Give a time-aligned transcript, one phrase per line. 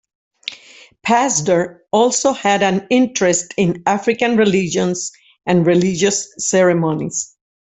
[1.05, 5.11] Pazder also had an interest in African religions
[5.45, 7.37] and religious ceremonies.